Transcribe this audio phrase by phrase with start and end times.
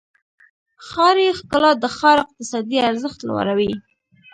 [0.87, 3.71] ښاري ښکلا د ښار اقتصادي ارزښت لوړوي.